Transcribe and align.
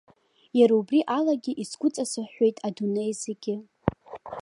Иара 0.59 0.73
убри 0.81 0.99
алагьы 1.17 1.53
исгәыҵасыҳәҳәеит 1.61 2.57
адунеи 2.67 3.11
зегьы. 3.23 3.55